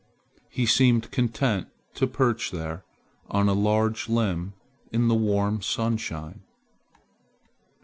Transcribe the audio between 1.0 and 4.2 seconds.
content to perch there on a large